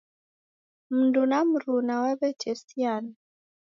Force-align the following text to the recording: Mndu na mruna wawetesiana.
Mndu 0.91 1.21
na 1.29 1.39
mruna 1.45 1.95
wawetesiana. 2.03 3.13